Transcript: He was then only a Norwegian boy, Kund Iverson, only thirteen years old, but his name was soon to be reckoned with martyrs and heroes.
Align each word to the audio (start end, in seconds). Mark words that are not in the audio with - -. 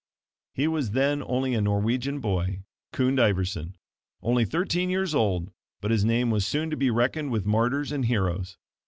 He 0.55 0.67
was 0.67 0.93
then 0.97 1.21
only 1.23 1.53
a 1.53 1.61
Norwegian 1.61 2.21
boy, 2.21 2.63
Kund 2.91 3.19
Iverson, 3.19 3.75
only 4.23 4.45
thirteen 4.45 4.89
years 4.89 5.13
old, 5.13 5.51
but 5.79 5.91
his 5.91 6.03
name 6.03 6.31
was 6.31 6.43
soon 6.43 6.71
to 6.71 6.75
be 6.75 6.89
reckoned 6.89 7.29
with 7.29 7.45
martyrs 7.45 7.91
and 7.91 8.05
heroes. 8.05 8.57